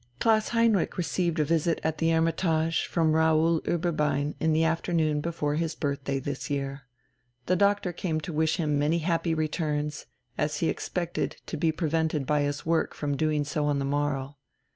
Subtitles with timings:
[0.19, 5.75] Klaus Heinrich received a visit at the "Hermitage" from Raoul Ueberbein the afternoon before his
[5.75, 6.87] birthday this year.
[7.45, 10.07] The Doctor came to wish him many happy returns,
[10.39, 14.37] as he expected to be prevented by his work from doing so on the morrow.